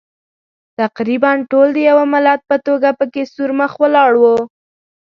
[0.79, 4.37] تقریباً ټول د یوه ملت په توګه پکې سور مخ ولاړ وو.